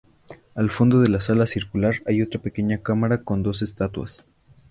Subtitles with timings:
[0.55, 4.25] Al fondo de la sala circular hay otra pequeña cámara con dos estatuas.